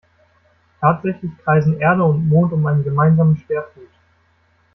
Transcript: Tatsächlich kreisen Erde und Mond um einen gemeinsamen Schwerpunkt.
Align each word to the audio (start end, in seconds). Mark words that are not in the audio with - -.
Tatsächlich 0.79 1.29
kreisen 1.43 1.79
Erde 1.79 2.03
und 2.03 2.27
Mond 2.27 2.51
um 2.53 2.65
einen 2.65 2.83
gemeinsamen 2.83 3.37
Schwerpunkt. 3.37 3.87